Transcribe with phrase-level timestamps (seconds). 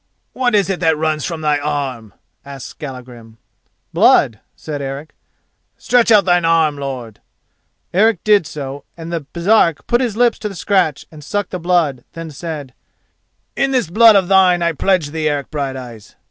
[0.33, 3.37] "What is it that runs from thy arm," asked Skallagrim.
[3.93, 5.13] "Blood," said Eric.
[5.77, 7.19] "Stretch out thine arm, lord."
[7.93, 11.59] Eric did so, and the Baresark put his lips to the scratch and sucked the
[11.59, 12.73] blood, then said:
[13.55, 16.15] "In this blood of thine I pledge thee, Eric Brighteyes!